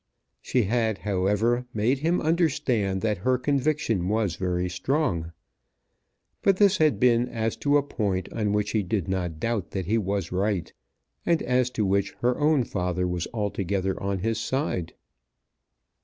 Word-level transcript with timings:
She 0.41 0.63
had, 0.63 0.97
however, 0.97 1.67
made 1.75 1.99
him 1.99 2.21
understand 2.21 3.01
that 3.01 3.19
her 3.19 3.37
conviction 3.37 4.07
was 4.09 4.35
very 4.35 4.67
strong. 4.67 5.31
But 6.41 6.57
this 6.57 6.77
had 6.79 6.99
been 6.99 7.29
as 7.29 7.55
to 7.57 7.77
a 7.77 7.83
point 7.83 8.27
on 8.33 8.51
which 8.51 8.71
he 8.71 8.81
did 8.81 9.07
not 9.07 9.39
doubt 9.39 9.69
that 9.69 9.85
he 9.85 9.99
was 9.99 10.31
right, 10.31 10.73
and 11.23 11.43
as 11.43 11.69
to 11.77 11.85
which 11.85 12.15
her 12.21 12.39
own 12.39 12.63
father 12.63 13.07
was 13.07 13.27
altogether 13.31 14.01
on 14.01 14.17
his 14.17 14.39
side. 14.39 14.95